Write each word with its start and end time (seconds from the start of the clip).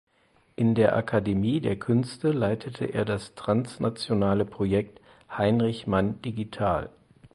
In 0.55 0.73
der 0.73 0.95
Akademie 0.95 1.59
der 1.61 1.75
Künste 1.77 2.31
leitete 2.31 2.85
er 2.85 3.05
das 3.05 3.35
transnationale 3.35 4.45
Projekt 4.45 4.99
„Heinrich 5.29 5.85
Mann 5.85 6.19
Digital“. 6.23 6.89